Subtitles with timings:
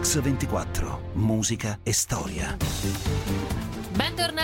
[0.00, 2.56] Mix 24, musica e storia.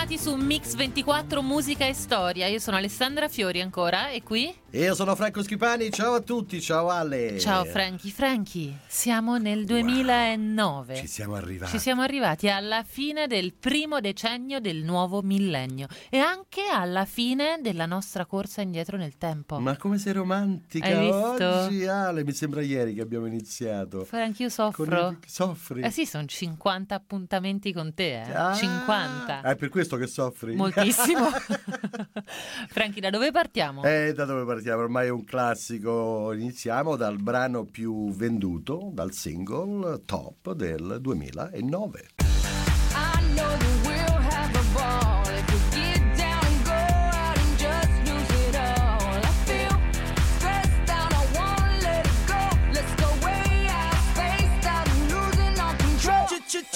[0.07, 2.47] Bentornati su Mix 24 Musica e Storia.
[2.47, 4.55] Io sono Alessandra Fiori ancora e qui?
[4.71, 7.39] Io sono Franco Schipani, ciao a tutti, ciao Ale.
[7.41, 10.93] Ciao Franchi, Franchi, siamo nel 2009.
[10.93, 11.71] Wow, ci siamo arrivati.
[11.73, 17.59] Ci siamo arrivati alla fine del primo decennio del nuovo millennio e anche alla fine
[17.63, 19.59] della nostra corsa indietro nel tempo.
[19.59, 24.05] Ma come sei romantica oggi, Ale, mi sembra ieri che abbiamo iniziato.
[24.05, 25.09] Franchi, io soffro.
[25.09, 25.19] Il...
[25.27, 25.81] Soffri?
[25.81, 28.33] Eh sì, sono 50 appuntamenti con te, eh.
[28.33, 29.41] Ah, 50.
[29.41, 30.55] È per questo che soffri?
[30.55, 31.29] Moltissimo.
[32.69, 33.83] Franchi, da dove partiamo?
[33.83, 34.83] Eh, da dove partiamo?
[34.83, 36.33] Ormai è un classico.
[36.33, 42.09] Iniziamo dal brano più venduto, dal single top del 2009.
[42.19, 46.45] I know we'll have a ball if we get down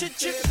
[0.02, 0.49] and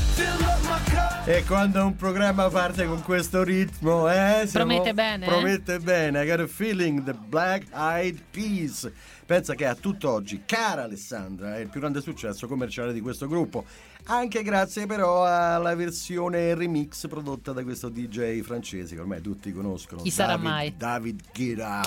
[1.30, 5.30] E quando un programma parte con questo ritmo, eh, siamo- Promette bene, eh?
[5.30, 6.24] Promette bene.
[6.24, 8.92] I got a feeling the Black Eyed Peas.
[9.28, 13.64] Pensa che a tutt'oggi, cara Alessandra, è il più grande successo commerciale di questo gruppo.
[14.06, 20.02] Anche grazie però alla versione remix prodotta da questo DJ francese che ormai tutti conoscono.
[20.02, 20.74] Chi sarà David- mai?
[20.76, 21.82] David Guetta,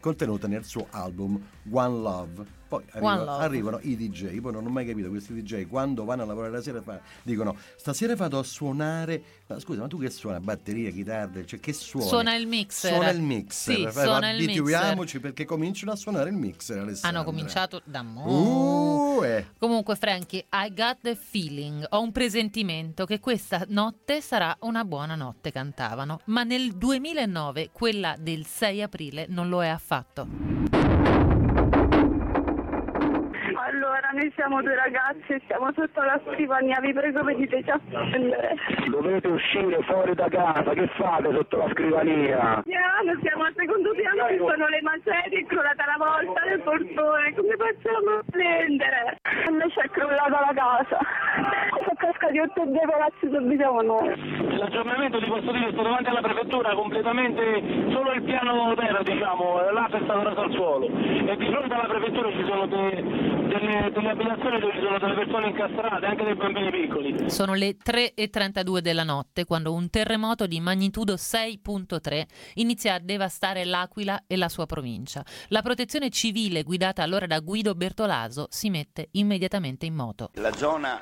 [0.00, 2.56] contenuta nel suo album One Love.
[2.68, 6.26] Poi arriva- arrivano i DJ, poi non ho mai capito questi DJ quando vanno a
[6.26, 10.38] lavorare la sera fa- dicono stasera vado a suonare, ma scusa ma tu che suona?
[10.38, 12.06] Batteria, chitarra, cioè che suoni?
[12.06, 12.92] Suona il mixer.
[12.92, 17.20] Suona il mixer, Sì, suona abituiamoci perché cominciano a suonare il mixer Alessandra.
[17.20, 19.18] Hanno cominciato da mo'.
[19.18, 19.46] Uh, eh.
[19.58, 25.14] Comunque, Frankie, I got the feeling, ho un presentimento che questa notte sarà una buona
[25.14, 26.20] notte, cantavano.
[26.26, 30.87] Ma nel 2009, quella del 6 aprile, non lo è affatto.
[34.18, 38.56] Noi siamo due ragazze, siamo sotto la scrivania, vi prego veniteci a prendere.
[38.90, 42.60] Dovete uscire fuori da casa, che fate sotto la scrivania?
[42.64, 47.34] Piano, siamo al secondo piano, ci sono le macerie, è crollata la volta del portone,
[47.34, 49.18] come facciamo a prendere?
[49.22, 50.98] A me ci è crollata la casa,
[51.70, 54.14] sono cascati tutti e due palazzi dove abitiamo noi.
[54.18, 54.56] Di
[55.26, 57.42] questo video sta davanti alla prefettura, completamente
[57.90, 60.86] solo il piano terra, diciamo, l'ape è stato raso al suolo.
[60.86, 63.02] E di fronte alla prefettura ci sono de-
[63.48, 67.30] delle, delle abitazioni dove ci sono delle persone incastrate, anche dei bambini piccoli.
[67.30, 72.22] Sono le 3.32 della notte quando un terremoto di magnitudo 6.3
[72.54, 75.24] inizia a devastare l'Aquila e la sua provincia.
[75.48, 80.30] La protezione civile guidata allora da Guido Bertolaso si mette immediatamente in moto.
[80.34, 81.00] La zona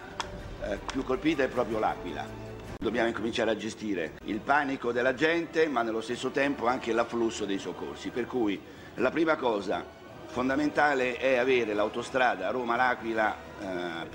[0.62, 2.46] eh, più colpita è proprio l'Aquila.
[2.78, 7.59] Dobbiamo incominciare a gestire il panico della gente, ma nello stesso tempo anche l'afflusso dei
[7.59, 8.10] soccorsi.
[8.10, 8.60] Per cui
[8.97, 9.84] la prima cosa
[10.26, 14.09] fondamentale è avere l'autostrada Roma-L'Aquila, eh,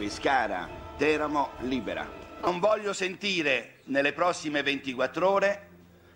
[1.61, 2.07] libera.
[2.43, 5.67] Non voglio sentire nelle prossime 24 ore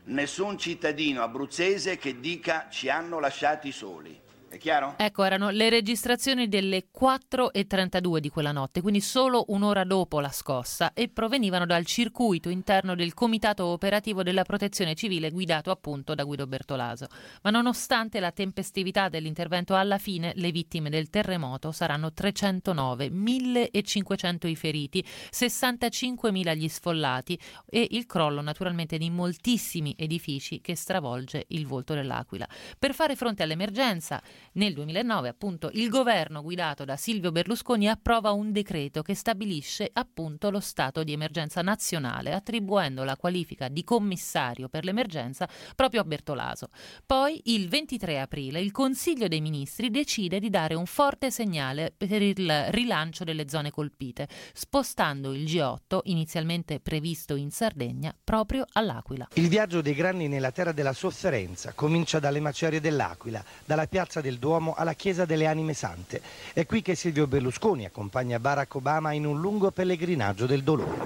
[0.06, 4.22] nessun cittadino abruzzese che dica ci hanno lasciati soli.
[4.47, 4.94] È chiaro?
[4.97, 10.94] Ecco, erano le registrazioni delle 4.32 di quella notte, quindi solo un'ora dopo la scossa,
[10.94, 16.47] e provenivano dal circuito interno del Comitato Operativo della Protezione Civile guidato appunto da Guido
[16.47, 17.07] Bertolaso.
[17.41, 24.56] Ma nonostante la tempestività dell'intervento, alla fine le vittime del terremoto saranno 309, 1.500 i
[24.56, 31.94] feriti, 65.000 gli sfollati e il crollo naturalmente di moltissimi edifici che stravolge il volto
[31.94, 32.47] dell'Aquila.
[32.79, 34.22] Per fare fronte all'emergenza,
[34.53, 40.50] nel 2009, appunto, il governo guidato da Silvio Berlusconi approva un decreto che stabilisce appunto
[40.50, 46.69] lo stato di emergenza nazionale, attribuendo la qualifica di commissario per l'emergenza proprio a Bertolaso.
[47.06, 52.22] Poi, il 23 aprile, il Consiglio dei Ministri decide di dare un forte segnale per
[52.22, 59.28] il rilancio delle zone colpite, spostando il G8, inizialmente previsto in Sardegna, proprio all'Aquila.
[59.34, 64.40] Il viaggio dei grandi nella terra della sofferenza comincia dalle macerie dell'Aquila, dalla piazza del
[64.40, 66.19] Duomo alla chiesa delle Anime Sante.
[66.51, 70.98] È qui che Silvio Berlusconi accompagna Barack Obama in un lungo pellegrinaggio del dolore.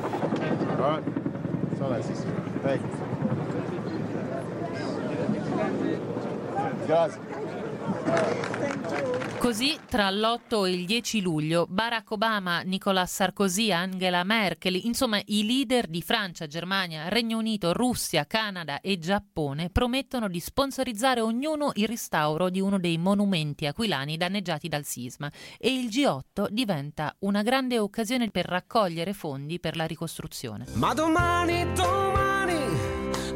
[9.40, 15.46] Così, tra l'8 e il 10 luglio, Barack Obama, Nicolas Sarkozy, Angela Merkel, insomma i
[15.46, 21.88] leader di Francia, Germania, Regno Unito, Russia, Canada e Giappone promettono di sponsorizzare ognuno il
[21.88, 27.80] restauro di uno dei monumenti aquilani danneggiati dal sisma e il G8 diventa una grande
[27.80, 30.66] occasione per raccogliere fondi per la ricostruzione.
[30.74, 32.58] Ma domani, domani,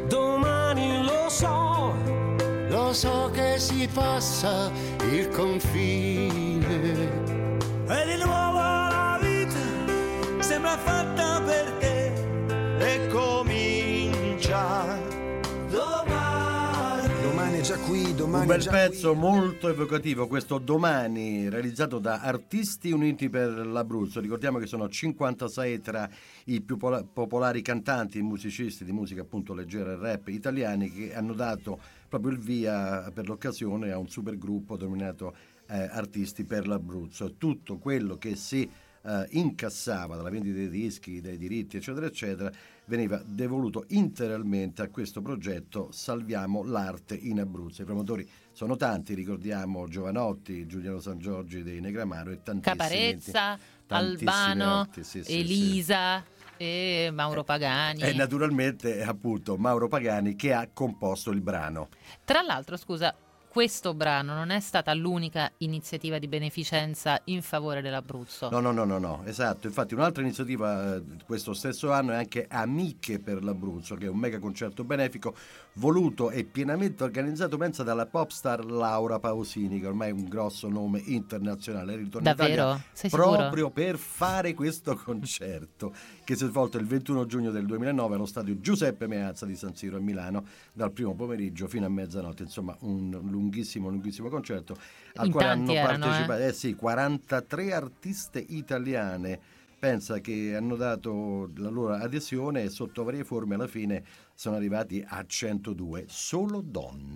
[0.07, 1.95] domani lo so,
[2.67, 4.69] lo so che si passa
[5.09, 6.81] il confine.
[7.87, 12.11] E di nuovo la vita era fatta per te
[12.79, 14.99] e comincia
[15.69, 17.21] domani.
[17.21, 21.99] Domani è già qui, domani Un bel è già pezzo molto evocativo, questo domani, realizzato
[21.99, 24.19] da Artisti Uniti per l'Abruzzo.
[24.19, 26.09] Ricordiamo che sono 56 tra
[26.45, 31.15] i più pola- popolari cantanti e musicisti di musica appunto leggera e rap italiani che
[31.15, 35.35] hanno dato proprio il via per l'occasione a un supergruppo denominato
[35.67, 37.37] eh, Artisti per l'Abruzzo.
[37.37, 38.69] Tutto quello che si
[39.05, 42.51] eh, incassava dalla vendita dei dischi, dei diritti, eccetera, eccetera,
[42.85, 47.81] veniva devoluto integralmente a questo progetto Salviamo l'arte in Abruzzo.
[47.81, 52.77] I promotori sono tanti, ricordiamo Giovanotti, Giuliano San Giorgi dei Negramaro e tantissimi.
[52.77, 53.57] Caparezza,
[53.87, 56.23] tantissimi Albano, altri, sì, sì, Elisa
[56.63, 58.01] e Mauro Pagani.
[58.01, 61.89] E naturalmente appunto Mauro Pagani che ha composto il brano.
[62.23, 63.13] Tra l'altro, scusa,
[63.53, 68.49] questo brano non è stata l'unica iniziativa di beneficenza in favore dell'Abruzzo.
[68.49, 69.67] No, no, no, no, no, esatto.
[69.67, 74.17] Infatti un'altra iniziativa eh, questo stesso anno è anche Amiche per l'Abruzzo, che è un
[74.17, 75.35] mega concerto benefico
[75.73, 80.67] voluto e pienamente organizzato, pensa, dalla pop star Laura Pausini, che ormai è un grosso
[80.67, 81.93] nome internazionale.
[81.93, 82.81] In Davvero?
[82.91, 83.35] Sei sicuro?
[83.35, 88.25] proprio per fare questo concerto, che si è svolto il 21 giugno del 2009 allo
[88.25, 92.41] stadio Giuseppe Meazza di San Siro a Milano, dal primo pomeriggio fino a mezzanotte.
[92.41, 93.11] Insomma, un
[93.43, 94.77] lunghissimo, lunghissimo concerto
[95.15, 99.39] al In quale hanno erano, partecipato eh sì, 43 artiste italiane.
[99.77, 104.03] Pensa che hanno dato la loro adesione e sotto varie forme alla fine
[104.33, 107.11] sono arrivati a 102, solo donne.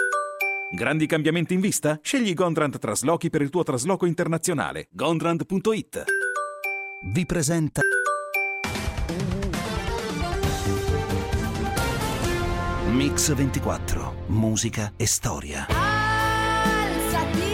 [0.69, 1.97] Grandi cambiamenti in vista?
[2.01, 4.89] Scegli Gondrand Traslochi per il tuo trasloco internazionale.
[4.91, 6.03] Gondrand.it
[7.13, 7.81] Vi presenta
[12.97, 15.96] Mix 24, musica e storia.
[17.17, 17.46] I did.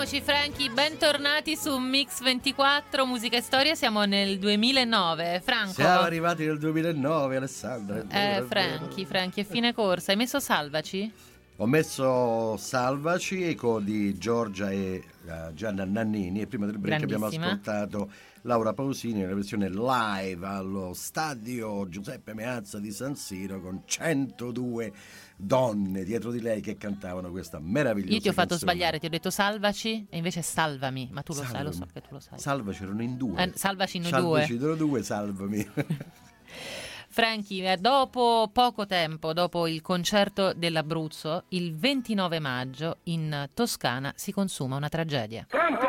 [0.00, 5.42] Alziamoci Franchi, bentornati su Mix 24, musica e storia, siamo nel 2009.
[5.44, 8.06] Franco, Siamo arrivati nel 2009, Alessandra.
[8.08, 8.42] eh.
[8.48, 11.12] Franchi, Franchi, è fine corsa, hai messo Salvaci?
[11.56, 17.26] Ho messo Salvaci Eco di Giorgia e eh, Gianna Nannini e prima del break abbiamo
[17.26, 18.10] ascoltato
[18.44, 24.92] Laura Pausini nella versione live allo stadio Giuseppe Meazza di San Siro con 102
[25.40, 28.72] donne dietro di lei che cantavano questa meravigliosa Io ti ho fatto canzone.
[28.72, 31.92] sbagliare, ti ho detto salvaci e invece salvami, ma tu lo sai, lo so Salvami.
[31.92, 32.38] che tu lo sai.
[32.38, 33.42] Salvaci erano in due.
[33.42, 34.66] Eh, salvaci in Salvaci due.
[34.68, 35.70] erano due, salvami.
[37.12, 44.30] Franchi, eh, dopo poco tempo, dopo il concerto dell'Abruzzo, il 29 maggio in Toscana si
[44.32, 45.44] consuma una tragedia.
[45.48, 45.86] Pronto?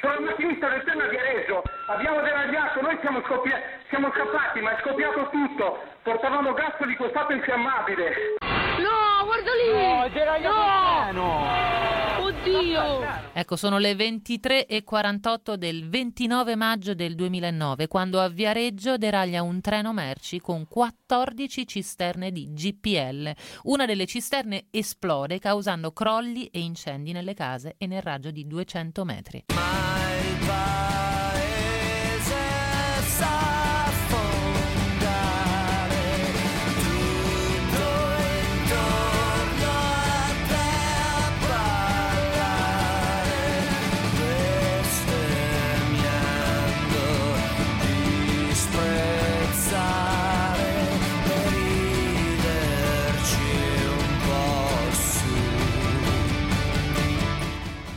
[0.00, 1.62] Sono il macchinista del treno a Viareggio.
[1.86, 3.60] Abbiamo deragliato, noi siamo, scoppia-
[3.90, 5.80] siamo scappati, ma è scoppiato tutto.
[6.02, 8.10] Portavamo gas di quel stato infiammabile.
[8.40, 9.70] No, guarda lì!
[9.70, 13.04] No, è deragliato il Oddio!
[13.34, 19.92] Ecco, sono le 23.48 del 29 maggio del 2009, quando a Viareggio deraglia un treno
[19.92, 23.30] merci con 14 cisterne di GPL.
[23.64, 29.04] Una delle cisterne esplode causando crolli e incendi nelle case e nel raggio di 200
[29.04, 29.44] metri.
[29.48, 31.03] paese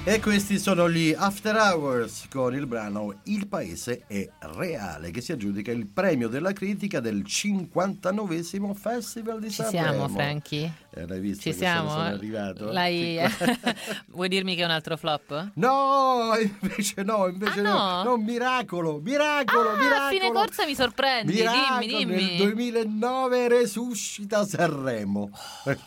[0.08, 5.34] E questi sono gli After Hours con il brano Il Paese è Reale che si
[5.34, 9.84] aggiudica il premio della critica del 59esimo Festival di Ci Sanremo.
[9.90, 10.72] siamo, Franchi?
[10.94, 11.90] Eh, l'hai visto Ci siamo?
[11.90, 12.72] sono arrivato?
[12.72, 13.20] L'hai...
[14.08, 15.50] Vuoi dirmi che è un altro flop?
[15.56, 18.04] No, invece no, invece Ah, no.
[18.04, 18.04] no?
[18.12, 20.06] No, miracolo, miracolo, Ah, miracolo.
[20.06, 22.16] a fine corsa mi sorprendi, Miracolo, dimmi, dimmi.
[22.16, 25.30] Nel 2009 resuscita Sanremo.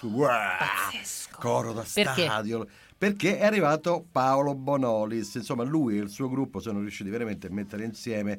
[0.02, 0.28] Wow,
[1.38, 2.24] Coro da Perché?
[2.24, 2.58] stadio.
[2.58, 2.88] Perché
[3.38, 5.34] è arrivato Paolo Bonolis.
[5.36, 8.38] Insomma, lui e il suo gruppo sono riusciti veramente a mettere insieme.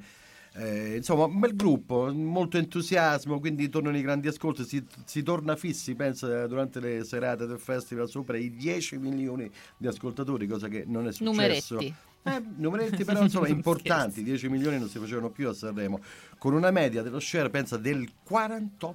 [0.54, 5.56] eh, insomma, un bel gruppo, molto entusiasmo, quindi tornano i grandi ascolti, si, si torna
[5.56, 10.84] fissi, pensa, durante le serate del festival sopra i 10 milioni di ascoltatori, cosa che
[10.86, 11.76] non è successo.
[11.76, 11.96] Numeretti.
[12.24, 16.02] Eh, numeretti però insomma importanti, 10 milioni non si facevano più a Sanremo,
[16.38, 18.94] con una media dello share pensa del 48%.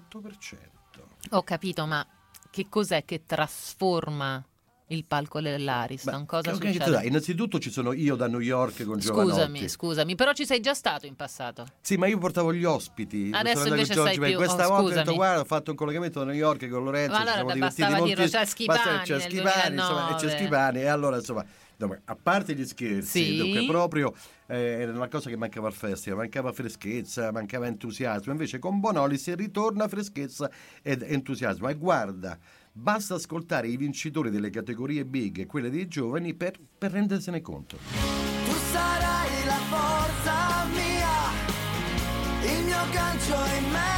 [1.30, 2.06] Ho capito, ma
[2.50, 4.44] che cos'è che trasforma
[4.88, 6.26] il palco dell'Ariston?
[6.26, 6.90] Cosa Che- che- che succede?
[6.90, 9.32] dai, Innanzitutto ci sono io da New York con Giovanotti.
[9.34, 11.66] Scusami, scusami, però ci sei già stato in passato.
[11.80, 13.30] Sì, ma io portavo gli ospiti.
[13.32, 16.20] Adesso invece Giorgi sai più- Questa oh, volta ho detto, guarda, ho fatto un collegamento
[16.20, 17.12] da New York con Lorenzo.
[17.12, 20.08] Ma ci allora siamo beh, divertiti bastava dirlo, c'è Schipani Basta- c'è nel Schipani, insomma,
[20.08, 20.36] e c'è 2009.
[20.38, 20.80] Schipani.
[20.80, 21.44] E allora, insomma,
[21.76, 23.36] insomma, a parte gli scherzi, Sì.
[23.36, 24.14] dunque proprio
[24.48, 28.30] eh, era una cosa che mancava al festival, mancava freschezza, mancava entusiasmo.
[28.30, 30.48] Invece con Bonoli si ritorna freschezza
[30.82, 31.68] ed entusiasmo.
[31.68, 32.38] E guarda,
[32.78, 37.76] basta ascoltare i vincitori delle categorie big e quelle dei giovani per, per rendersene conto.
[37.76, 43.95] Tu sarai la forza mia, il mio gancio in mezzo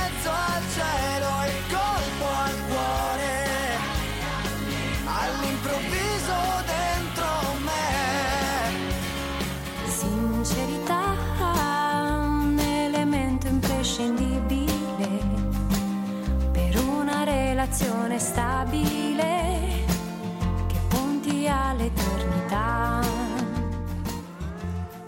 [17.68, 19.84] una relazione stabile
[20.68, 23.00] che punti all'eternità.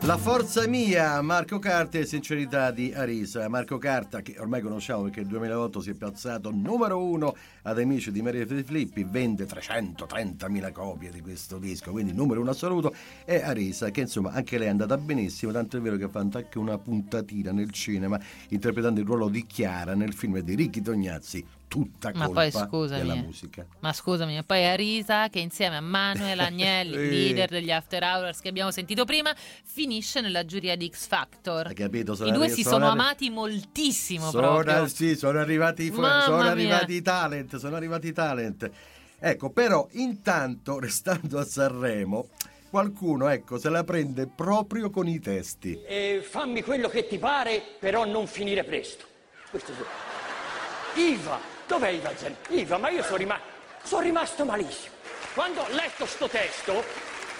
[0.04, 3.48] La forza mia, Marco Carta e sincerità di Arisa.
[3.48, 8.10] Marco Carta, che ormai conosciamo perché nel 2008 si è piazzato numero uno ad Amici
[8.10, 12.94] di Maria Fede Filippi, vende 330.000 copie di questo disco, quindi numero uno assoluto.
[13.24, 16.38] E Arisa, che insomma anche lei è andata benissimo, tanto è vero che ha fatto
[16.38, 21.44] anche una puntatina nel cinema, interpretando il ruolo di Chiara nel film di Ricky Tognazzi,
[21.70, 23.22] tutta Ma colpa poi scusami, della eh.
[23.22, 23.64] musica.
[23.78, 27.08] Ma scusami, e poi Arisa che insieme a Manuel Agnelli, Eh.
[27.08, 29.32] leader degli After Hours che abbiamo sentito prima,
[29.64, 31.68] finisce nella giuria di X Factor.
[31.68, 32.14] Hai capito?
[32.24, 34.88] I due arri- si sono arri- amati moltissimo Sono, proprio.
[34.88, 38.68] sì, sono arrivati, sono arrivati i talent, sono arrivati i talent.
[39.20, 42.30] Ecco, però intanto, restando a Sanremo,
[42.68, 45.80] qualcuno, ecco, se la prende proprio con i testi.
[45.86, 49.04] E fammi quello che ti pare, però non finire presto.
[49.50, 50.09] Questo sì.
[50.94, 52.36] Iva, dov'è Iva Zen?
[52.48, 53.44] Iva, ma io sono rimasto,
[53.82, 54.94] sono rimasto malissimo.
[55.34, 56.82] Quando ho letto sto testo,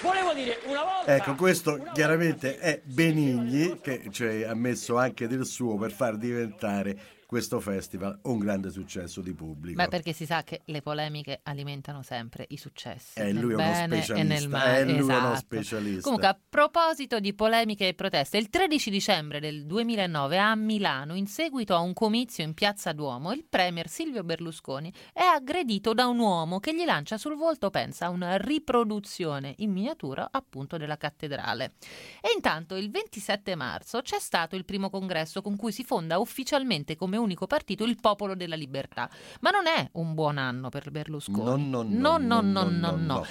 [0.01, 1.15] volevo dire una volta...
[1.15, 7.20] Ecco, questo chiaramente è Benigni, che cioè, ha messo anche del suo per far diventare
[7.31, 9.81] questo festival un grande successo di pubblico.
[9.81, 13.21] Beh, perché si sa che le polemiche alimentano sempre i successi.
[13.21, 14.79] Eh, nel lui è uno e specialista, male.
[14.81, 15.37] eh, lui è uno esatto.
[15.37, 16.01] specialista.
[16.01, 21.29] Comunque, a proposito di polemiche e proteste, il 13 dicembre del 2009 a Milano, in
[21.29, 26.19] seguito a un comizio in Piazza Duomo, il premier Silvio Berlusconi è aggredito da un
[26.19, 31.75] uomo che gli lancia sul volto, pensa, una riproduzione in miniatura appunto della cattedrale.
[32.21, 36.97] E intanto il 27 marzo c'è stato il primo congresso con cui si fonda ufficialmente
[36.97, 39.09] come unico partito il Popolo della Libertà.
[39.41, 41.69] Ma non è un buon anno per Berlusconi.
[41.69, 42.91] No, no, no, no, no, no.
[42.91, 43.27] no, no.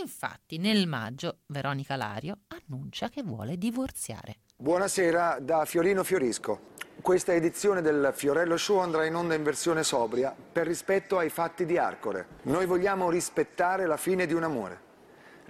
[0.00, 4.40] Infatti nel maggio Veronica Lario annuncia che vuole divorziare.
[4.56, 6.76] Buonasera da Fiorino Fiorisco.
[7.00, 11.64] Questa edizione del Fiorello Show andrà in onda in versione sobria per rispetto ai fatti
[11.64, 12.26] di Arcore.
[12.42, 14.86] Noi vogliamo rispettare la fine di un amore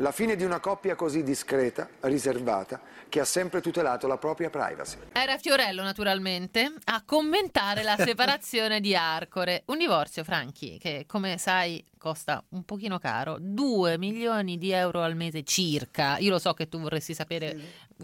[0.01, 4.97] la fine di una coppia così discreta, riservata, che ha sempre tutelato la propria privacy.
[5.13, 9.63] Era Fiorello, naturalmente, a commentare la separazione di Arcore.
[9.67, 15.17] Un divorzio, Franchi, che come sai costa un pochino caro, 2 milioni di euro al
[15.17, 16.19] mese circa.
[16.19, 17.59] Io lo so che tu vorresti sapere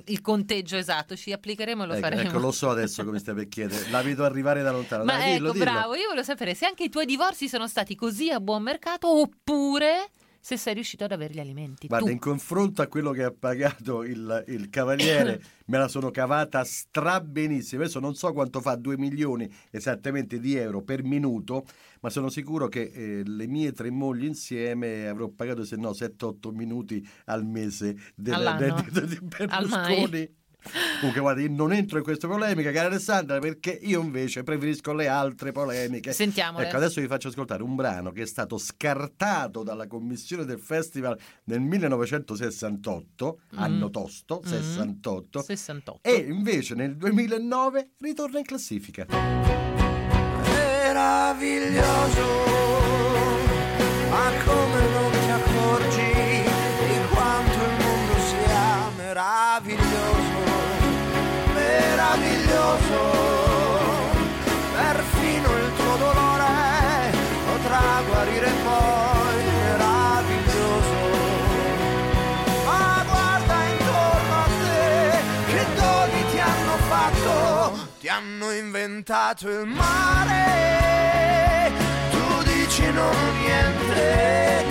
[0.06, 2.22] il conteggio esatto, ci applicheremo e lo Ecco, faremo.
[2.22, 3.88] ecco, lo so adesso come stai per chiedere.
[3.90, 5.04] La vedo arrivare da lontano.
[5.04, 5.64] Ma Dai, dillo, ecco, dillo.
[5.70, 9.08] bravo, io volevo sapere se anche i tuoi divorzi sono stati così a buon mercato
[9.20, 10.08] oppure
[10.44, 11.86] se sei riuscito ad avere gli alimenti.
[11.86, 12.12] Guarda, tu.
[12.12, 17.80] in confronto a quello che ha pagato il, il cavaliere, me la sono cavata strabenissimo.
[17.80, 21.64] Adesso non so quanto fa 2 milioni esattamente di euro per minuto,
[22.02, 26.52] ma sono sicuro che eh, le mie tre mogli insieme avrò pagato se no 7-8
[26.54, 28.84] minuti al mese del, All'anno?
[28.92, 29.94] de- de- di Al mai?
[29.94, 30.42] Berlusconi.
[30.99, 35.09] Comunque, guarda, io non entro in queste polemiche, cara Alessandra, perché io invece preferisco le
[35.09, 36.12] altre polemiche.
[36.12, 36.66] Sentiamole.
[36.66, 41.18] Ecco, adesso vi faccio ascoltare un brano che è stato scartato dalla commissione del festival
[41.44, 43.59] nel 1968, Mm.
[43.59, 44.49] anno tosto, Mm.
[44.49, 46.09] 68, 68.
[46.09, 49.06] e invece nel 2009 ritorna in classifica.
[50.94, 52.26] meraviglioso,
[54.11, 56.12] ma come non ti accorgi
[56.87, 60.13] di quanto il mondo sia meraviglioso,
[62.16, 63.12] meraviglioso,
[64.73, 67.12] perfino il tuo dolore
[67.47, 70.99] potrà guarire poi, meraviglioso.
[72.64, 81.73] Ma guarda intorno a te, che doni ti hanno fatto, ti hanno inventato il mare.
[82.11, 84.64] Tu dici non niente,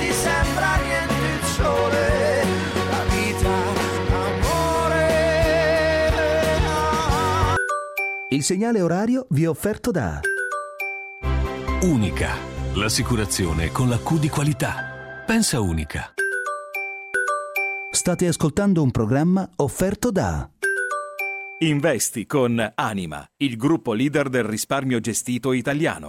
[8.34, 10.20] Il segnale orario vi è offerto da
[11.82, 12.36] Unica,
[12.74, 15.24] l'assicurazione con la Q di qualità.
[15.24, 16.16] Pensa unica.
[17.92, 20.50] State ascoltando un programma offerto da
[21.60, 26.08] Investi con Anima, il gruppo leader del risparmio gestito italiano.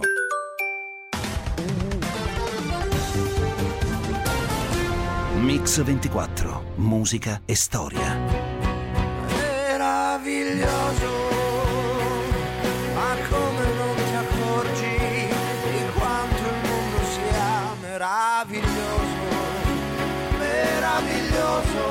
[5.41, 8.55] Mix 24, musica e storia.
[9.77, 11.04] meraviglioso,
[21.45, 21.83] meraviglioso,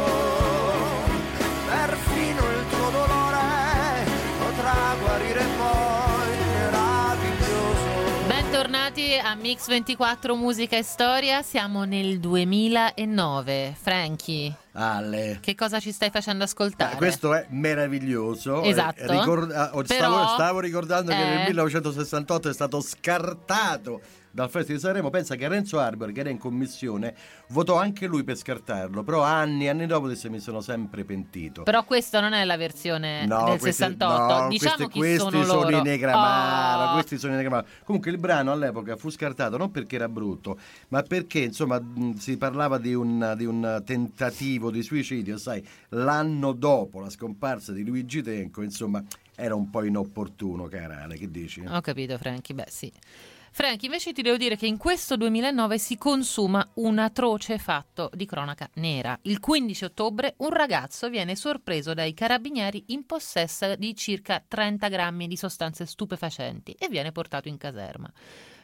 [1.67, 4.05] perfino il tuo dolore
[4.39, 8.27] potrà guarire poi, meraviglioso.
[8.27, 13.77] Bentornati a Mix 24 Musica e Storia, siamo nel 2009.
[13.81, 15.39] Franchi, Ale.
[15.41, 16.95] che cosa ci stai facendo ascoltare?
[16.95, 18.63] Ah, questo è meraviglioso.
[18.63, 19.03] Esatto.
[19.03, 21.29] Eh, ricord- ah, oh, Però- stavo, stavo ricordando che eh.
[21.37, 24.01] nel 1968 è stato scartato
[24.35, 25.11] dal Festival di Sanremo.
[25.11, 27.15] Pensa che Renzo Arbor, che era in commissione,
[27.51, 29.05] votò anche lui per scartarlo.
[29.05, 31.63] Però anni e anni dopo disse mi sono sempre pentito.
[31.63, 34.43] Però questa non è la versione No, del questi, 68.
[34.43, 35.79] no, diciamo questi, questi sono, sono, loro.
[35.79, 36.93] i Negramaro, Oh.
[36.95, 37.67] questi sono i Negramaro.
[37.85, 41.81] Comunque il brano all'epoca fu scartato non perché era brutto, ma perché insomma
[42.19, 47.85] si parlava di un, di un tentativo di suicidio, sai, l'anno dopo la scomparsa di
[47.85, 49.03] Luigi Tenco, insomma,
[49.37, 51.63] era un po' inopportuno, cara Ale, che dici?
[51.69, 52.53] Ho capito, Franchi.
[52.55, 52.93] Beh, sì.
[53.57, 58.27] Franchi, invece ti devo dire che in questo 2009 si consuma un atroce fatto di
[58.27, 59.17] cronaca nera.
[59.23, 65.29] Il 15 ottobre un ragazzo viene sorpreso dai carabinieri in possesso di circa 30 grammi
[65.29, 68.13] di sostanze stupefacenti e viene portato in caserma.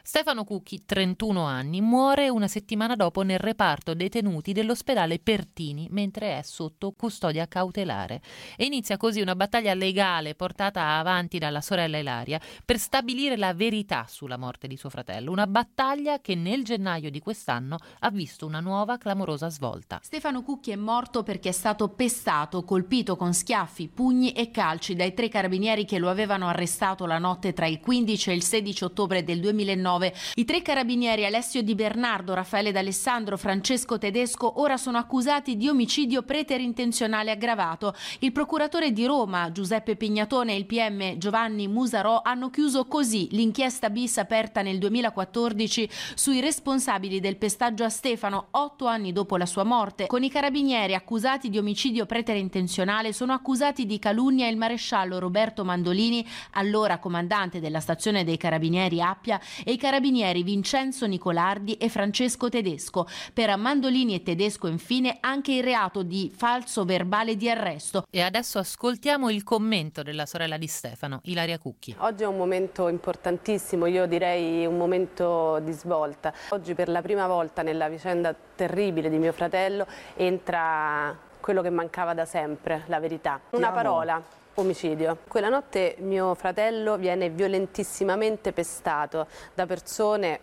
[0.03, 6.41] Stefano Cucchi, 31 anni, muore una settimana dopo nel reparto detenuti dell'ospedale Pertini mentre è
[6.41, 8.21] sotto custodia cautelare.
[8.57, 14.05] E inizia così una battaglia legale portata avanti dalla sorella Ilaria per stabilire la verità
[14.07, 15.31] sulla morte di suo fratello.
[15.31, 19.99] Una battaglia che nel gennaio di quest'anno ha visto una nuova clamorosa svolta.
[20.01, 25.13] Stefano Cucchi è morto perché è stato pestato, colpito con schiaffi, pugni e calci dai
[25.13, 29.23] tre carabinieri che lo avevano arrestato la notte tra il 15 e il 16 ottobre
[29.23, 29.89] del 2009.
[30.35, 36.21] I tre carabinieri Alessio Di Bernardo, Raffaele D'Alessandro, Francesco Tedesco ora sono accusati di omicidio
[36.21, 37.93] preterintenzionale aggravato.
[38.19, 43.89] Il procuratore di Roma, Giuseppe Pignatone e il PM Giovanni Musarò hanno chiuso così l'inchiesta
[43.89, 49.63] bis aperta nel 2014 sui responsabili del pestaggio a Stefano otto anni dopo la sua
[49.63, 50.07] morte.
[50.07, 56.25] Con i carabinieri accusati di omicidio preterintenzionale sono accusati di calunnia il maresciallo Roberto Mandolini,
[56.51, 63.07] allora comandante della stazione dei carabinieri Appia, e i carabinieri Vincenzo Nicolardi e Francesco Tedesco.
[63.33, 68.05] Per Mandolini e Tedesco infine anche il reato di falso verbale di arresto.
[68.11, 71.95] E adesso ascoltiamo il commento della sorella di Stefano, Ilaria Cucchi.
[71.97, 76.31] Oggi è un momento importantissimo, io direi un momento di svolta.
[76.49, 82.13] Oggi per la prima volta nella vicenda terribile di mio fratello entra quello che mancava
[82.13, 83.41] da sempre, la verità.
[83.49, 84.21] Una parola,
[84.55, 85.17] omicidio.
[85.27, 90.39] Quella notte mio fratello viene violentissimamente pestato da persone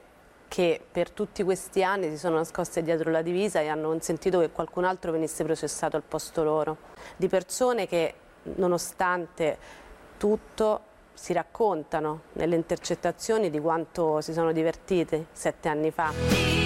[0.49, 4.51] che per tutti questi anni si sono nascoste dietro la divisa e hanno consentito che
[4.51, 6.77] qualcun altro venisse processato al posto loro.
[7.17, 8.15] Di persone che
[8.55, 9.59] nonostante
[10.17, 10.81] tutto
[11.13, 16.58] si raccontano nelle intercettazioni di quanto si sono divertiti sette anni fa.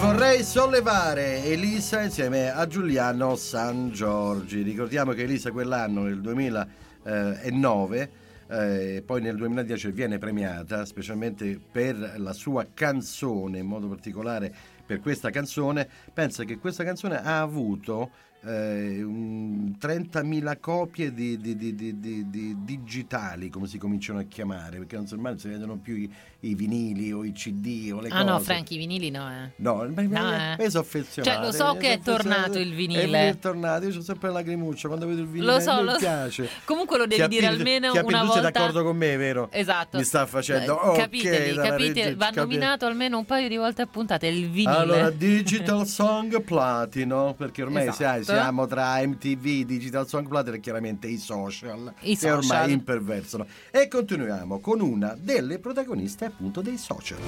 [0.00, 4.62] Vorrei sollevare Elisa insieme a Giuliano San Giorgi.
[4.62, 8.10] Ricordiamo che Elisa quell'anno, nel 2009,
[8.48, 14.50] eh, poi nel 2010 viene premiata specialmente per la sua canzone, in modo particolare
[14.86, 15.86] per questa canzone.
[16.14, 18.10] Pensa che questa canzone ha avuto
[18.42, 24.22] eh, un 30.000 copie di, di- di- di- di- di digitali, come si cominciano a
[24.22, 28.00] chiamare, perché non so, ormai si vedono più i, i vinili o i CD o
[28.00, 28.24] le Ah cose.
[28.24, 29.50] no, Franchi, i vinili no, eh.
[29.56, 30.56] No, ma, No, eh.
[30.56, 31.34] ma io sono affezionato.
[31.36, 33.00] Cioè, lo so eh, che è sono tornato il vinile.
[33.00, 35.52] Eh, Il vinile è tornato, io ho sempre la lacrimuccia quando vedo il vinile.
[35.52, 35.98] Lo so, mi lo so.
[35.98, 36.48] piace.
[36.64, 38.50] Comunque lo devi Chi dire almeno appena una tu sei volta.
[38.50, 39.48] d'accordo con me, vero?
[39.52, 39.98] Esatto.
[39.98, 40.80] Mi sta facendo.
[40.82, 44.26] Eh, ok, capitevi, dalla capite, regia, va nominato almeno un paio di volte a puntate
[44.28, 44.76] il vinile.
[44.76, 47.96] Allora, Digital Song Platino, perché ormai Esatto.
[48.02, 52.70] sai, siamo tra MTV, Digital Song Platino e chiaramente i social, I che ormai social.
[52.70, 53.46] imperversano.
[53.70, 57.18] E continuiamo con una delle protagoniste appunto dei social.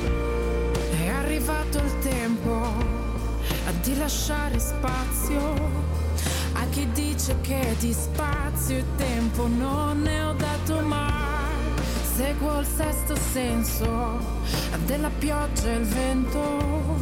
[1.01, 3.01] È arrivato il tempo
[3.83, 5.55] di lasciare spazio
[6.55, 11.22] a chi dice che di spazio e tempo non ne ho dato mai.
[12.17, 14.21] Seguo il sesto senso
[14.85, 17.01] della pioggia e il vento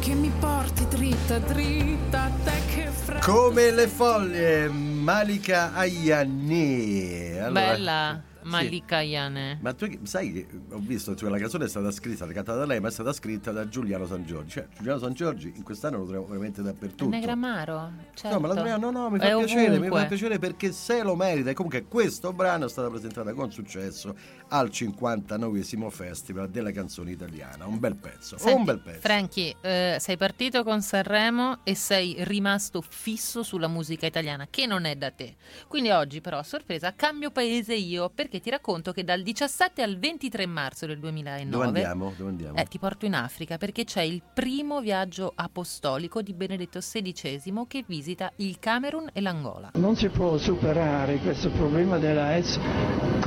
[0.00, 3.20] che mi porti dritta dritta a te che freddo.
[3.20, 7.38] Come le foglie, Malika Ayane.
[7.38, 8.22] Allora, Bella.
[8.50, 9.58] Malika Yane.
[9.60, 12.80] Ma tu sai che ho visto cioè, la canzone è stata scritta, cantata da lei,
[12.80, 14.50] ma è stata scritta da Giuliano San Giorgi.
[14.50, 17.08] Cioè, Giuliano San Giorgi in quest'anno lo troviamo veramente dappertutto.
[17.10, 17.92] Negramaro?
[18.14, 18.34] Certo.
[18.34, 20.00] No, ma la troviamo- no, no, mi È fa piacere, mi ovunque.
[20.00, 21.50] fa piacere perché se lo merita.
[21.50, 24.14] E comunque questo brano è stato presentato con successo
[24.48, 27.66] al 59esimo Festival della canzone italiana.
[27.66, 29.00] Un bel pezzo, Senti, un bel pezzo.
[29.00, 34.84] Franchi, eh, sei partito con Sanremo e sei rimasto fisso sulla musica italiana, che non
[34.84, 35.36] è da te.
[35.68, 39.98] Quindi oggi, però, a sorpresa, cambio paese io, perché ti racconto che dal 17 al
[39.98, 42.12] 23 marzo del 2009 Dove andiamo?
[42.16, 42.56] Dove andiamo?
[42.56, 47.84] eh, ti porto in Africa perché c'è il primo viaggio apostolico di Benedetto XVI che
[47.86, 49.70] visita il Camerun e l'Angola.
[49.74, 52.58] Non si può superare questo problema della AIDS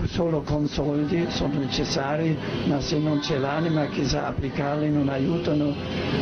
[0.08, 5.74] solo con soldi, sono necessari, ma se non c'è l'anima che sa applicarli non aiutano.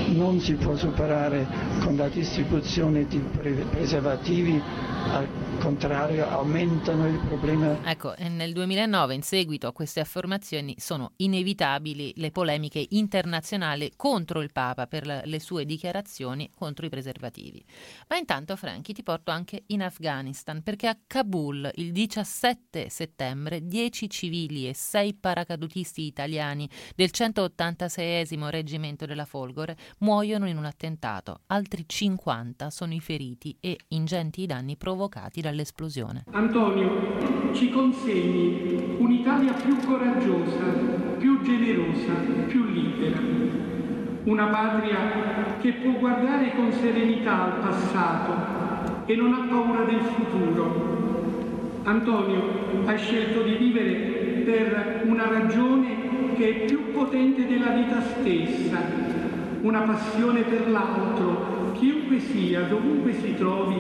[0.08, 1.48] Non si può superare
[1.82, 4.62] con la distribuzione di pre- preservativi,
[5.12, 5.28] al
[5.60, 12.14] contrario aumentano il problema Ecco, e nel 2009, in seguito a queste affermazioni, sono inevitabili
[12.18, 17.64] le polemiche internazionali contro il Papa per le sue dichiarazioni contro i preservativi.
[18.10, 24.10] Ma intanto, Franchi, ti porto anche in Afghanistan, perché a Kabul il 17 settembre 10
[24.10, 31.42] civili e 6 paracadutisti italiani del 186 Reggimento della Folgore muoiono in un attentato.
[31.48, 36.24] Altri 50 sono i feriti e ingenti i danni provocati dall'esplosione.
[36.32, 38.57] Antonio, ci consegni
[38.98, 40.64] un'Italia più coraggiosa,
[41.18, 42.14] più generosa,
[42.48, 43.20] più libera.
[44.24, 44.98] Una patria
[45.60, 50.96] che può guardare con serenità al passato e non ha paura del futuro.
[51.84, 52.42] Antonio,
[52.86, 53.94] hai scelto di vivere
[54.44, 58.78] per una ragione che è più potente della vita stessa,
[59.62, 63.80] una passione per l'altro, chiunque sia, dovunque si trovi,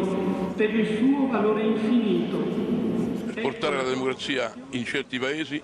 [0.55, 2.96] per il suo valore infinito.
[3.37, 5.61] Per portare la democrazia in certi paesi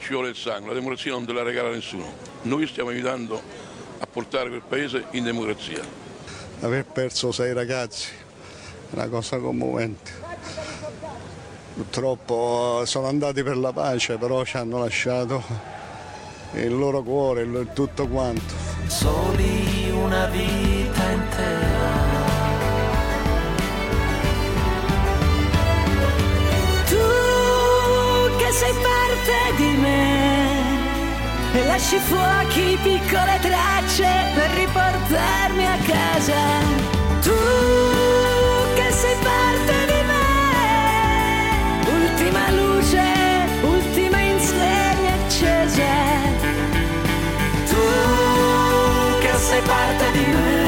[0.00, 2.12] ci vuole il sangue, la democrazia non te la regala nessuno.
[2.42, 3.40] Noi stiamo aiutando
[3.98, 5.80] a portare quel paese in democrazia.
[6.62, 8.08] Aver perso sei ragazzi
[8.90, 10.10] è una cosa commovente.
[11.74, 15.40] Purtroppo eh, sono andati per la pace, però ci hanno lasciato
[16.54, 18.54] il loro cuore, il- tutto quanto.
[18.88, 19.83] Soli
[31.74, 36.42] lasci fuochi piccole tracce per riportarmi a casa.
[37.20, 37.34] Tu
[38.74, 40.28] che sei parte di me,
[41.98, 43.02] ultima luce,
[43.62, 45.94] ultima insegna accesa.
[47.70, 47.84] Tu
[49.18, 50.62] che sei parte di me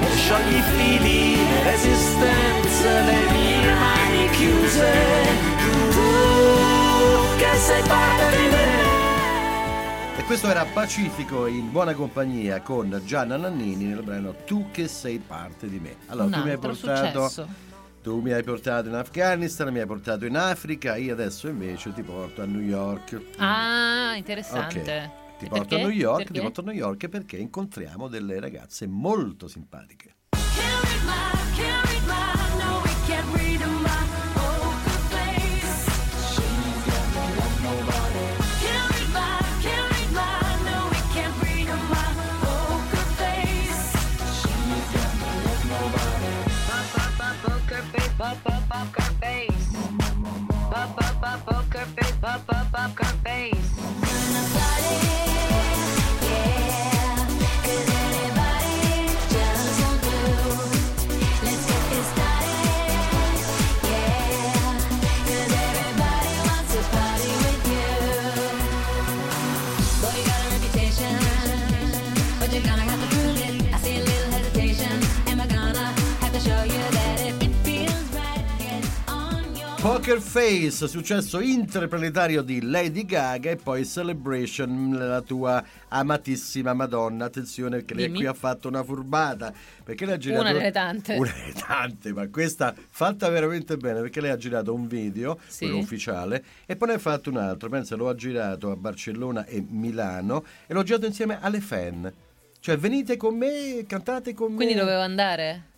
[0.00, 4.92] e sciogli i fili, le resistenze, le mie mani chiuse.
[5.58, 6.06] Tu
[7.36, 8.79] che sei parte di me.
[10.30, 15.68] Questo era Pacifico in buona compagnia con Gianna Nannini nel brano Tu che sei parte
[15.68, 15.96] di me.
[16.06, 17.48] Allora, Un tu mi hai portato successo.
[18.00, 22.02] Tu mi hai portato in Afghanistan, mi hai portato in Africa, io adesso invece ti
[22.02, 23.20] porto a New York.
[23.38, 24.78] Ah, interessante.
[24.78, 25.38] Ok.
[25.38, 25.74] Ti E porto perché?
[25.74, 26.32] a New York, Perché?
[26.32, 30.14] ti porto a New York perché incontriamo delle ragazze molto simpatiche.
[80.30, 87.24] Face, successo interplanetario di Lady Gaga e poi Celebration, la tua amatissima Madonna.
[87.24, 88.18] Attenzione che lei Dimmi.
[88.18, 91.16] qui ha fatto una furbata, perché lei ha girato Una delle tante.
[91.16, 95.64] Una delle tante, ma questa fatta veramente bene, perché lei ha girato un video, Sì.
[95.64, 99.44] quello ufficiale, e poi ne ha fatto un altro, pensa, lo ha girato a Barcellona
[99.46, 102.12] e Milano e l'ho girato insieme alle fan.
[102.60, 104.80] Cioè venite con me, cantate con Quindi me.
[104.80, 105.69] dovevo andare?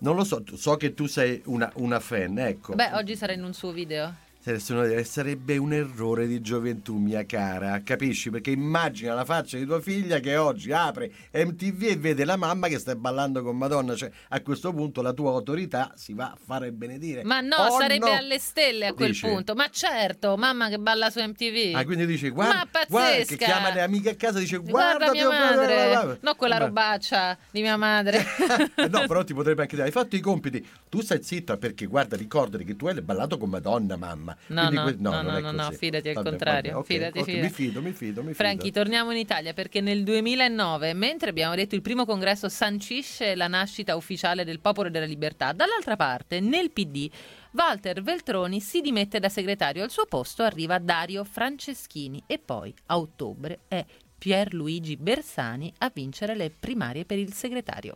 [0.00, 2.74] Non lo so, so che tu sei una, una fan, ecco.
[2.74, 4.26] Beh, oggi sarà in un suo video.
[4.58, 8.30] Sarebbe un errore di gioventù, mia cara, capisci?
[8.30, 12.66] Perché immagina la faccia di tua figlia che oggi apre MTV e vede la mamma
[12.68, 13.94] che sta ballando con Madonna.
[13.94, 17.24] Cioè, a questo punto la tua autorità si va a fare benedire.
[17.24, 18.16] Ma no, Oh, sarebbe no.
[18.16, 19.26] alle stelle a quel Dici?
[19.26, 19.54] punto.
[19.54, 21.74] Ma certo, mamma che balla su MTV.
[21.76, 25.12] Ah, quindi dici, guarda, guarda che chiama le amiche a casa e dice, Guarda guarda,
[25.12, 26.18] mia madre, guarda, guarda".
[26.22, 28.24] no quella robaccia di mia madre.
[28.88, 32.16] no, però ti potrebbe anche dire, hai fatto i compiti, tu stai zitta perché guarda,
[32.16, 34.36] ricordati che tu hai ballato con Madonna, mamma.
[34.48, 35.76] No, no, que- no, no, no, no, così.
[35.76, 37.42] fidati al Vabbè, contrario, vabbè, ok, fidati, fidati.
[37.42, 38.34] Mi fido, mi fido, mi fido.
[38.34, 43.48] Franchi, torniamo in Italia perché nel 2009, mentre abbiamo detto il primo congresso sancisce la
[43.48, 47.10] nascita ufficiale del Popolo della Libertà, dall'altra parte, nel PD,
[47.52, 49.82] Walter Veltroni si dimette da segretario.
[49.82, 53.84] Al suo posto arriva Dario Franceschini e poi, a ottobre, è
[54.18, 57.94] Pierluigi Bersani a vincere le primarie per il segretario.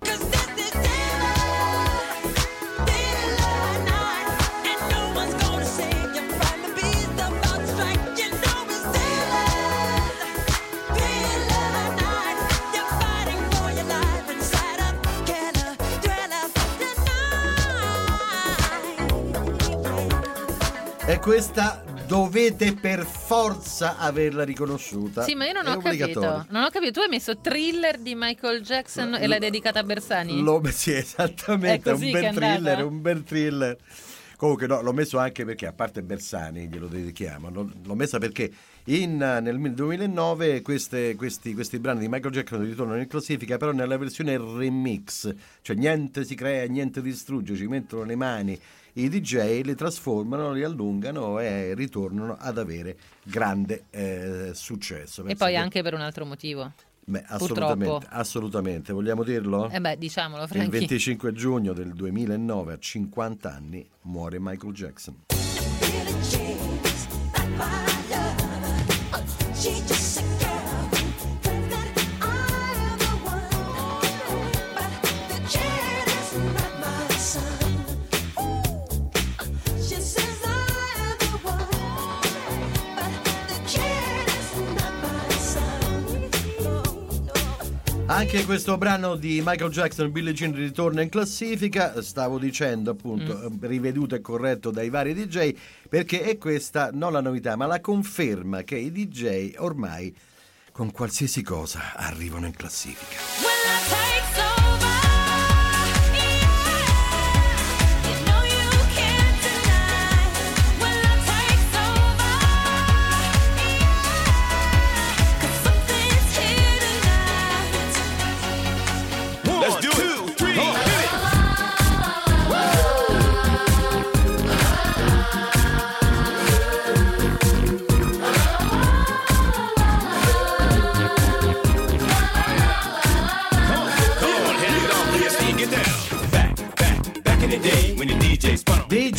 [21.04, 25.22] E questa dovete per forza averla riconosciuta.
[25.22, 26.46] Sì, ma io non ho capito.
[26.48, 26.92] Non ho capito.
[26.92, 30.40] Tu hai messo thriller di Michael Jackson e l'hai dedicata a Bersani?
[30.40, 33.76] Lo, sì, esattamente, È un bel thriller, un bel thriller.
[34.36, 38.52] Comunque no, l'ho messo anche perché, a parte Bersani, glielo dedichiamo, l'ho, l'ho messa perché
[38.86, 43.96] in, nel 2009 queste- questi, questi brani di Michael Jackson ritornano in classifica, però nella
[43.96, 48.60] versione remix, cioè niente si crea, niente distrugge, ci mettono le mani
[48.94, 55.22] i DJ, li trasformano, li allungano e ritornano ad avere grande eh, successo.
[55.22, 56.72] E Penso poi che- anche per un altro motivo.
[57.04, 58.92] Beh, assolutamente, assolutamente.
[58.92, 59.68] Vogliamo dirlo?
[59.70, 60.70] Eh beh, diciamolo, Il Franchi.
[60.70, 65.16] 25 giugno del 2009, a 50 anni, muore Michael Jackson.
[88.12, 92.02] Anche questo brano di Michael Jackson, Billie Jean, ritorna in classifica.
[92.02, 93.56] Stavo dicendo, appunto, Mm.
[93.62, 95.54] riveduto e corretto dai vari DJ,
[95.88, 100.14] perché è questa non la novità, ma la conferma che i DJ ormai
[100.72, 104.21] con qualsiasi cosa arrivano in classifica.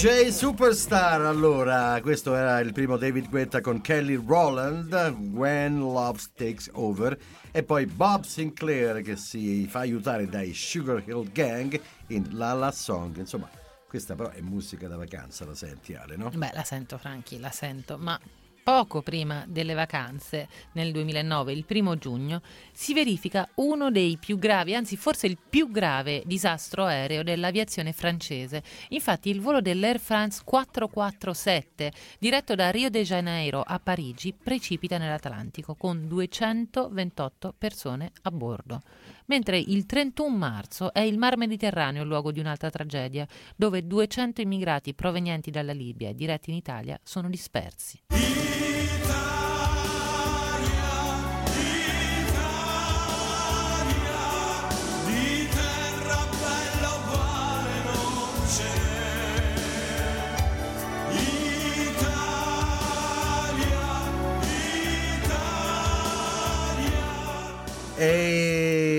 [0.03, 4.93] DJ Superstar, allora, questo era il primo David Guetta con Kelly Rowland,
[5.31, 7.17] When Love Takes Over,
[7.51, 12.71] e poi Bob Sinclair che si fa aiutare dai Sugar Hill Gang in La La
[12.71, 13.49] Song, insomma,
[13.87, 16.29] questa però è musica da vacanza, la senti Ale, no?
[16.31, 18.19] Beh, la sento, Franchi, la sento, ma
[18.63, 24.73] poco prima delle vacanze, nel 2009, il primo giugno, si verifica uno dei più gravi,
[24.73, 28.63] anzi forse il più grave disastro aereo dell'aviazione francese.
[28.89, 35.75] Infatti il volo dell'Air France 447, diretto da Rio de Janeiro a Parigi, precipita nell'Atlantico
[35.75, 38.81] con 228 persone a bordo.
[39.25, 44.41] Mentre il 31 marzo è il Mar Mediterraneo il luogo di un'altra tragedia, dove 200
[44.41, 47.99] immigrati provenienti dalla Libia e diretti in Italia sono dispersi.
[48.07, 48.53] Di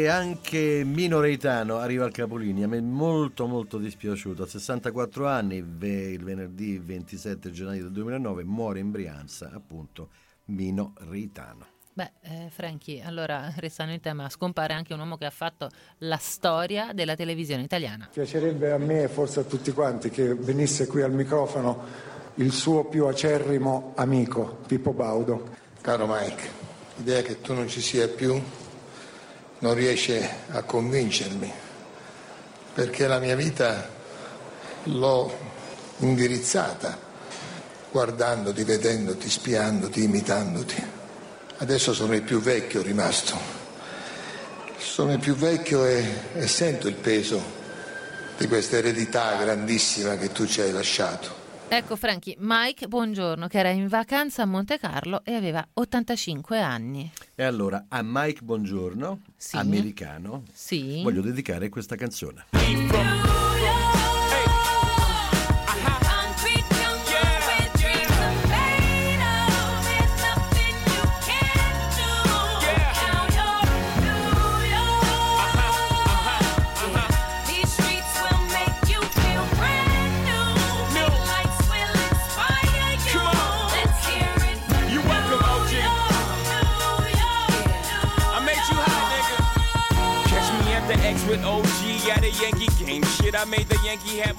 [0.08, 5.56] anche Mino Reitano arriva al capolinea, a me è molto molto dispiaciuto, a 64 anni,
[5.56, 10.10] il venerdì 27 gennaio del 2009 muore in Brianza appunto
[10.46, 11.66] Mino Reitano.
[11.92, 16.16] Beh, eh, Franchi, allora restando in tema, scompare anche un uomo che ha fatto la
[16.16, 18.08] storia della televisione italiana.
[18.12, 22.84] Piacerebbe a me e forse a tutti quanti che venisse qui al microfono il suo
[22.86, 25.62] più acerrimo amico, Pippo Baudo.
[25.80, 26.50] Caro Mike,
[26.96, 28.42] l'idea che tu non ci sia più
[29.64, 31.52] non riesce a convincermi.
[32.74, 33.88] perché la mia vita
[34.84, 35.32] l'ho
[35.98, 36.98] indirizzata,
[37.90, 40.84] guardandoti, vedendoti, spiandoti, imitandoti.
[41.58, 43.38] Adesso sono il più vecchio rimasto.
[44.76, 47.40] Sono il più vecchio e, e sento il peso
[48.36, 51.43] di questa eredità grandissima che tu ci hai lasciato.
[51.68, 57.10] Ecco Franchi, Mike, buongiorno, che era in vacanza a Monte Carlo e aveva 85 anni.
[57.34, 59.56] E allora a Mike Buongiorno, Sì.
[59.56, 61.02] americano, Sì.
[61.02, 62.44] voglio dedicare questa canzone.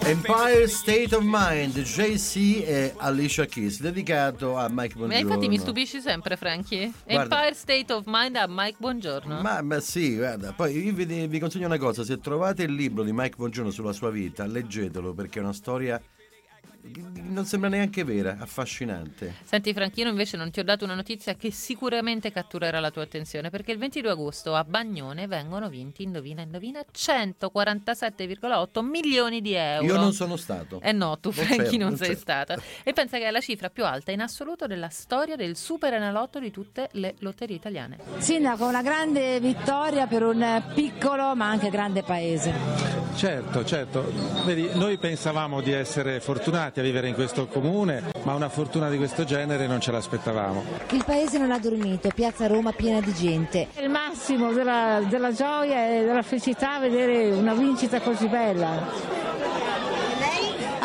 [0.04, 5.18] Empire State of Mind, JC e Alicia Keys, dedicato a Mike Ma Buongiorno.
[5.18, 6.94] infatti mi stupisci sempre, Franchi.
[7.06, 7.38] Guarda.
[7.38, 9.40] Empire State of Mind a Mike Buongiorno.
[9.40, 13.02] Ma, ma sì, guarda, poi io vi, vi consiglio una cosa, se trovate il libro
[13.02, 16.02] di Mike Buongiorno sulla sua vita, leggetelo perché è una storia
[17.28, 19.36] non sembra neanche vera, affascinante.
[19.44, 23.50] Senti Franchino, invece non ti ho dato una notizia che sicuramente catturerà la tua attenzione,
[23.50, 29.86] perché il 22 agosto a Bagnone vengono vinti, indovina, indovina, 147,8 milioni di euro.
[29.86, 30.80] Io non sono stato.
[30.82, 32.58] Eh no, tu Non Franchi c'ero, non non sei stata.
[32.84, 36.40] E pensa che è la cifra più alta in assoluto della storia del super enalotto
[36.40, 37.98] di tutte le lotterie italiane.
[38.18, 43.04] Sindaco, una grande vittoria per un piccolo ma anche grande paese.
[43.16, 44.12] Certo, certo.
[44.44, 48.98] Vedi, noi pensavamo di essere fortunati a vivere in questo comune, ma una fortuna di
[48.98, 50.64] questo genere non ce l'aspettavamo.
[50.92, 53.68] Il paese non ha dormito, piazza Roma piena di gente.
[53.74, 59.24] È il massimo della, della gioia e della felicità vedere una vincita così bella.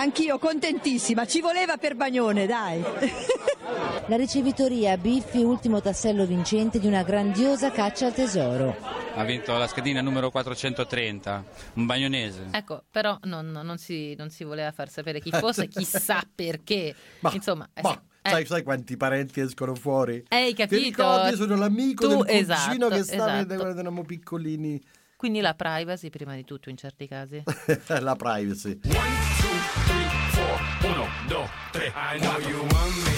[0.01, 2.81] Anch'io contentissima, ci voleva per Bagnone, dai.
[4.09, 8.75] La ricevitoria Biffi, ultimo tassello vincente di una grandiosa caccia al tesoro.
[9.15, 12.47] Ha vinto la schedina numero 430, un bagnonese.
[12.51, 16.95] Ecco, però non, non si, non si voleva far sapere chi fosse, chissà perché.
[17.33, 18.03] Insomma, eh, Ma.
[18.23, 20.25] Eh, sai, sai quanti parenti escono fuori?
[20.31, 20.81] Eh, hai capito?
[20.81, 21.37] Ti ricordi?
[21.37, 23.55] Sono l'amico Tu- del cugino esatto, che stava esatto.
[23.57, 24.83] quando eravamo piccolini.
[25.15, 27.43] Quindi la privacy prima di tutto in certi casi.
[28.01, 28.81] La privacy.
[31.73, 33.15] I know you want me.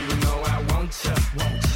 [0.00, 1.69] You know I want ya.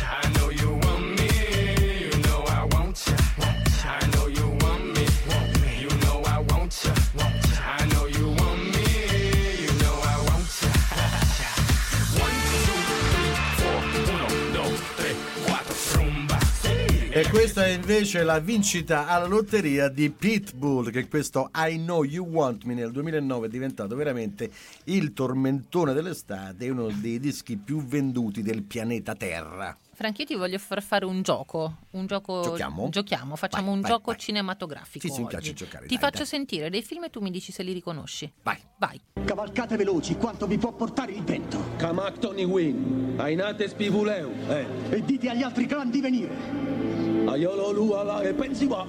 [17.16, 22.27] E questa è invece la vincita alla lotteria di Pitbull, che questo I Know You
[22.27, 24.50] Want Me nel 2009 è diventato veramente
[24.87, 29.79] il tormentone dell'estate e uno dei dischi più venduti del pianeta Terra.
[29.94, 31.76] Franchi, io ti voglio far fare un gioco.
[31.92, 32.42] Un gioco.
[32.42, 32.88] Giochiamo?
[32.88, 34.18] Giochiamo, facciamo Vai, un vai, gioco vai.
[34.20, 35.07] cinematografico.
[35.07, 36.26] Sì, sì, mi piace giocare, Ti dai, faccio dai.
[36.26, 38.30] sentire dei film e tu mi dici se li riconosci.
[38.42, 38.59] Vai.
[38.78, 39.00] Vai.
[39.24, 41.62] Cavalcate veloci quanto vi può portare il vento.
[41.76, 44.66] Camac Tony Win, Ainate Spivuleu, eh.
[44.90, 46.83] E dite agli altri clan di venire.
[47.26, 48.87] Aiolo Luala e Pensiwau.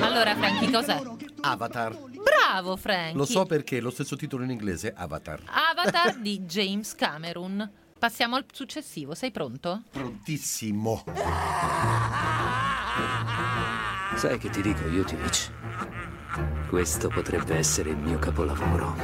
[0.00, 1.00] Allora, Franchi, cos'è?
[1.40, 1.96] Avatar.
[2.22, 3.16] Bravo, Franchi.
[3.16, 5.40] Lo so perché lo stesso titolo in inglese, Avatar.
[5.46, 7.70] Avatar di James Cameron.
[7.98, 9.82] Passiamo al successivo, sei pronto?
[9.90, 11.02] Prontissimo.
[14.14, 15.50] Sai che ti dico, Jutivich?
[16.68, 18.94] Questo potrebbe essere il mio capolavoro.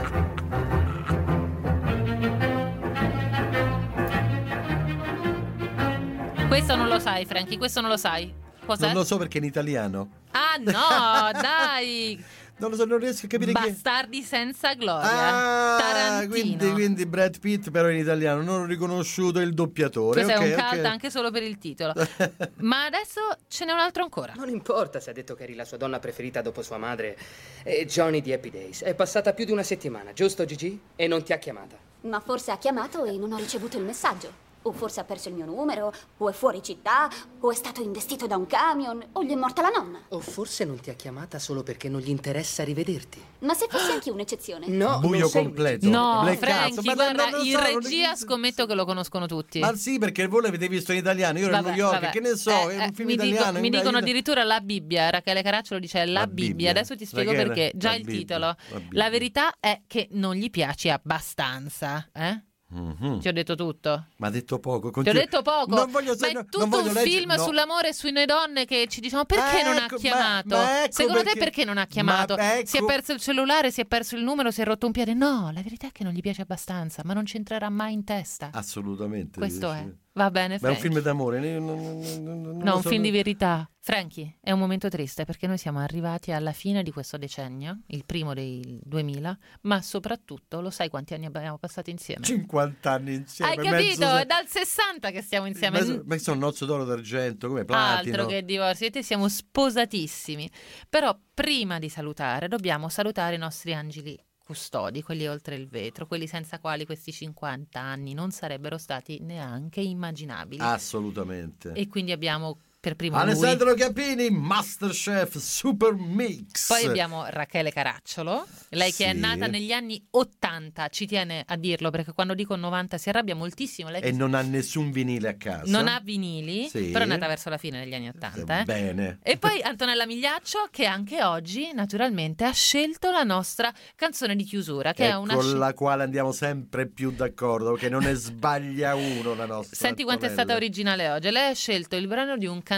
[6.47, 8.33] Questo non lo sai, Franchi, questo non lo sai.
[8.65, 8.87] Cos'è?
[8.87, 10.09] Non lo so perché è in italiano.
[10.31, 12.23] Ah no, dai!
[12.57, 13.71] Non lo so, non riesco a capire chi è.
[13.71, 15.11] Bastardi senza gloria.
[15.11, 16.33] Ah, Tarantino.
[16.33, 20.23] quindi, quindi Brad Pitt però in italiano, non ho riconosciuto il doppiatore.
[20.23, 21.93] Questo ok, è un cult anche solo per il titolo.
[22.59, 24.35] Ma adesso ce n'è un altro ancora.
[24.37, 27.17] Non importa se ha detto che eri la sua donna preferita dopo sua madre.
[27.65, 28.83] E Johnny di Happy Days.
[28.83, 30.79] È passata più di una settimana, giusto Gigi?
[30.95, 31.77] E non ti ha chiamata.
[32.03, 34.43] Ma forse ha chiamato e non ho ricevuto il messaggio.
[34.67, 37.09] O forse ha perso il mio numero, o è fuori città,
[37.41, 40.01] o è stato investito da un camion, o gli è morta la nonna.
[40.09, 43.23] O forse non ti ha chiamata solo perché non gli interessa rivederti.
[43.41, 44.67] Ma se fosse anche un'eccezione?
[44.69, 45.87] No, Buio completo.
[45.89, 49.59] No, Black Cazzo, ma guarda, lo in so, non- regia scommetto che lo conoscono tutti.
[49.59, 52.11] Ma sì, perché voi l'avete visto in italiano, io ero a Vabbè, New York, vabbè.
[52.13, 53.59] che ne so, Eh, è un eh, film mi dico- italiano.
[53.61, 56.47] mi in- dicono addirittura la Bibbia, Rachele Caracciolo dice la, La Bibbia.
[56.55, 56.71] Bibbia.
[56.71, 58.45] Adesso ti spiego perché già la il Bibbia, titolo.
[58.47, 58.57] la.
[58.93, 62.43] La verità è che non gli piaci abbastanza, eh?
[62.67, 63.21] Mhm.
[63.21, 64.07] Ti ho detto tutto.
[64.17, 64.91] Ma ha detto poco.
[64.91, 65.75] Ti ho detto poco.
[65.77, 67.43] Non voglio ma è tutto un leggere- film no.
[67.43, 70.57] sull'amore e sulle donne che ci diciamo perché non ha Ecco, ma- chiamato?
[70.57, 72.35] ma ecco Secondo te perché- perché non ha chiamato?
[72.37, 74.87] ma ecco- Si è perso il cellulare, si è perso il numero, si è rotto
[74.87, 75.15] un piede?
[75.15, 78.03] No, la verità è che non gli piace abbastanza, ma non ci entrerà mai in
[78.05, 78.51] testa.
[78.53, 79.39] Assolutamente.
[79.39, 79.85] Questo dici.
[79.85, 79.93] è.
[80.17, 80.91] Va bene, Ma è un Frankie.
[80.91, 81.41] film d'amore.
[81.59, 83.69] non- non- non- No, un so- film di verità.
[83.81, 88.05] Frankie, è un momento triste perché noi siamo arrivati alla fine di questo decennio, il
[88.07, 92.25] primo dei 2000, ma soprattutto lo sai quanti anni abbiamo passato insieme?
[92.25, 93.51] 50 anni insieme.
[93.51, 94.01] Hai capito?
[94.01, 95.81] mezzo- È dal 60 che stiamo insieme.
[95.81, 98.13] mezzo- Ma sono nozzo d'oro d'argento, come platino.
[98.15, 100.49] Altro che divorzio, te siamo sposatissimi.
[100.89, 106.27] Però prima di salutare dobbiamo salutare i nostri angeli custodi, quelli oltre il vetro, quelli
[106.27, 110.63] senza quali questi 50 anni non sarebbero stati neanche immaginabili.
[110.63, 111.73] Assolutamente.
[111.73, 113.31] E quindi abbiamo per primo lui.
[113.31, 116.67] Alessandro Capini, Masterchef Super Mix.
[116.69, 119.19] Poi abbiamo Rachele Caracciolo, lei che è Sì.
[119.21, 123.89] nata negli anni 80, ci tiene a dirlo perché quando dico 90 si arrabbia moltissimo.
[123.89, 125.63] Lei E non ha nessun vinile a casa.
[125.71, 126.91] non ha vinili, Sì.
[126.91, 128.61] però è nata verso la fine degli anni 80.
[128.61, 128.65] eh.
[128.65, 129.19] Bene.
[129.23, 134.93] E poi Antonella Migliaccio che anche oggi naturalmente ha scelto la nostra canzone di chiusura
[134.93, 138.95] che è Ecco una sci- la quale andiamo sempre più d'accordo, che non ne sbaglia
[138.95, 139.75] uno la nostra.
[139.75, 141.31] Senti quanto è stata originale oggi.
[141.31, 142.73] Lei ha scelto il brano di un cantante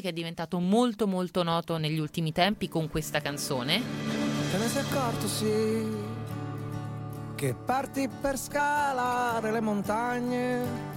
[0.00, 3.80] che è diventato molto molto noto negli ultimi tempi con questa canzone.
[4.50, 5.86] Te ne sei accorto, sì,
[7.34, 10.96] che parti per scalare le montagne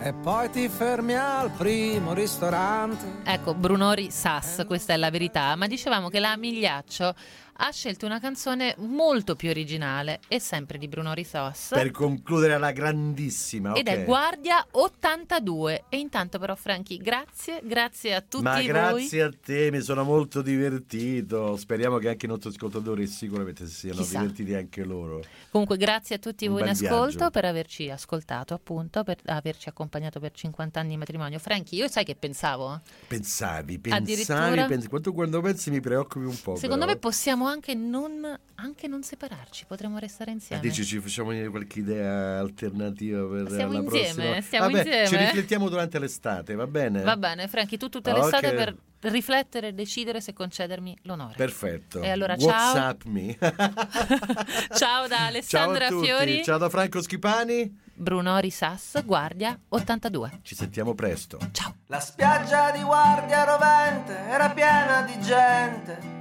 [0.00, 3.22] e poi ti fermi al primo ristorante.
[3.24, 7.14] Ecco, Brunori Sass, questa è la verità, ma dicevamo che la Migliaccio
[7.58, 11.70] ha scelto una canzone molto più originale e sempre di Brunori Sass.
[11.70, 13.72] Per concludere alla grandissima.
[13.74, 13.94] Ed ok.
[13.94, 15.84] è Guardia 82.
[15.88, 18.66] E intanto però Franchi, grazie, grazie a tutti Ma voi.
[18.66, 21.56] grazie a te, mi sono molto divertito.
[21.56, 24.18] Speriamo che anche i nostri ascoltatori sicuramente si siano Chissà.
[24.18, 25.22] divertiti anche loro.
[25.50, 27.30] Comunque grazie a tutti Un voi in ascolto viaggio.
[27.30, 31.38] per averci ascoltato, appunto, per averci accompagnato per 50 anni di matrimonio.
[31.38, 32.80] Franchi, io sai che pensavo?
[33.06, 34.88] Pensavi, pensavi, pensi.
[34.88, 36.56] Quanto quando pensi mi preoccupi un po'.
[36.56, 36.96] Secondo però.
[36.96, 40.62] me possiamo anche non, anche non separarci, potremmo restare Ah, insieme.
[40.62, 44.40] Dici ci facciamo venire qualche idea alternativa per Stiamo la insieme, prossima?
[44.40, 45.06] stiamo Vabbè, insieme.
[45.06, 47.02] Ci riflettiamo durante l'estate, va bene?
[47.02, 51.34] Va bene, Franchi, tu tutta l'estate per riflettere e decidere se concedermi l'onore.
[51.36, 52.00] Perfetto.
[52.02, 52.48] E allora, ciao.
[52.48, 53.36] WhatsApp me.
[54.76, 56.06] Ciao da Ciao Alessandra tutti.
[56.06, 57.84] Fiori, Ciao da Franco Schipani.
[57.98, 60.40] Brunori Sass, Guardia 82.
[60.42, 61.38] Ci sentiamo presto.
[61.52, 61.74] Ciao.
[61.86, 66.15] La spiaggia di Guardia Rovente era piena di gente.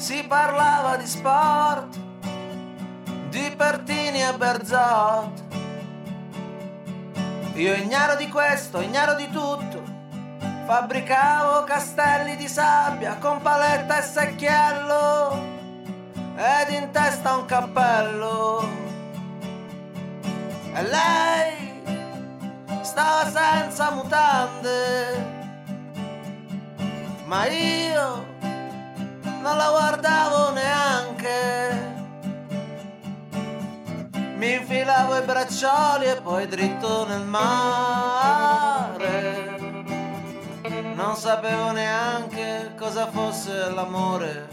[0.00, 1.98] Si parlava di sport,
[3.28, 5.42] di Pertini e Berzot.
[7.56, 9.82] Io ignaro di questo, ignaro di tutto.
[10.64, 15.38] Fabbricavo castelli di sabbia con paletta e secchiello
[16.34, 18.66] ed in testa un cappello.
[20.72, 21.82] E lei
[22.80, 25.26] stava senza mutande,
[27.26, 28.29] ma io
[29.40, 31.88] non la guardavo neanche.
[34.36, 38.68] Mi infilavo i braccioli e poi dritto nel mare.
[40.94, 44.48] Non sapevo neanche cosa fosse l'amore.